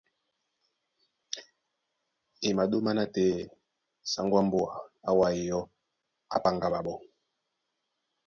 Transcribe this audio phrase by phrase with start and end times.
[2.47, 3.35] E maɗóma nátɛɛ
[4.11, 4.71] sáŋgó á mbóa
[5.07, 5.61] á wá ó iyɔ́,
[6.35, 6.97] á páŋgá ɓaɓɔ́.